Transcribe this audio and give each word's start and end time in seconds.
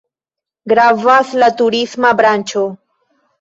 Gravas 0.71 1.33
la 1.43 1.49
turisma 1.59 2.15
branĉo. 2.23 2.65